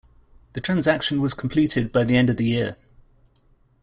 The 0.53 0.61
transaction 0.61 1.21
was 1.21 1.35
completed 1.35 1.91
by 1.91 2.05
the 2.05 2.17
end 2.17 2.31
of 2.31 2.37
the 2.37 2.45
year. 2.45 2.75